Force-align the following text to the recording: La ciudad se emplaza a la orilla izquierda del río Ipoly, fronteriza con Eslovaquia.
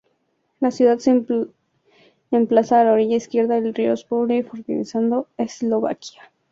La 0.61 0.71
ciudad 0.71 0.97
se 0.97 1.15
emplaza 2.31 2.81
a 2.81 2.85
la 2.85 2.93
orilla 2.93 3.17
izquierda 3.17 3.61
del 3.61 3.75
río 3.75 3.93
Ipoly, 3.93 4.41
fronteriza 4.41 4.97
con 4.97 5.27
Eslovaquia. 5.37 6.23